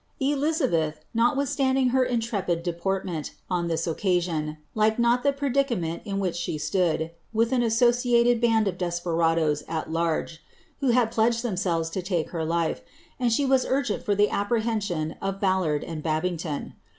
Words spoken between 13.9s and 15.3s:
for the apprehension